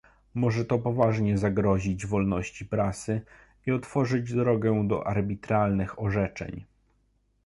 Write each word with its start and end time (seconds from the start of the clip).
Może 0.33 0.65
to 0.65 0.79
poważnie 0.79 1.37
zagrozić 1.37 2.05
wolności 2.05 2.65
prasy 2.65 3.21
i 3.65 3.71
otworzyć 3.71 4.33
drogę 4.33 4.87
do 4.87 5.07
arbitralnych 5.07 6.01
orzeczeń 6.01 6.65